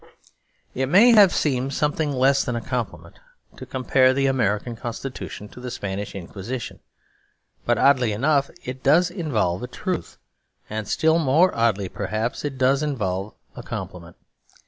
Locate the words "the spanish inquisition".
5.59-6.79